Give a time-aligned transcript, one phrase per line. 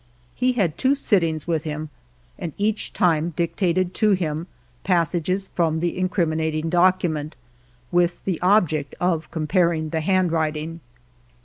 [0.33, 1.89] He had two sittings with him,
[2.39, 4.47] and each time dictated to him
[4.83, 7.35] passages from the incriminating document,
[7.91, 10.79] with the object of comparing the handwriting.